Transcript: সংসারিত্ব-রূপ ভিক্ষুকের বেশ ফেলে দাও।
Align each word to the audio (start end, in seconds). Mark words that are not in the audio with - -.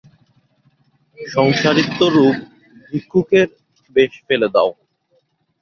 সংসারিত্ব-রূপ 1.19 2.37
ভিক্ষুকের 2.87 3.47
বেশ 3.95 4.13
ফেলে 4.27 4.47
দাও। 4.55 4.69